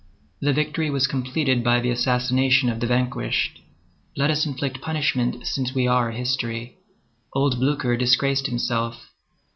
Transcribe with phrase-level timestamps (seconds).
[0.39, 3.61] The victory was completed by the assassination of the vanquished.
[4.17, 6.77] Let us inflict punishment, since we are history:
[7.35, 9.11] old Blücher disgraced himself.